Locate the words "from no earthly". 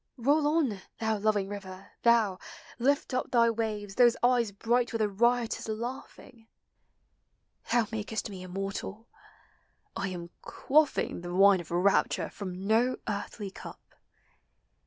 12.31-13.51